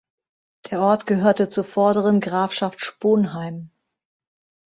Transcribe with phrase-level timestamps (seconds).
[0.71, 3.69] Der Ort gehörte zur vorderen Grafschaft Sponheim.